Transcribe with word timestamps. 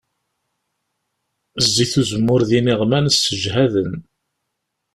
Zzit 1.63 1.93
uzemmur 2.01 2.41
d 2.47 2.49
iniɣman 2.57 3.05
sseǧhaden. 3.15 3.93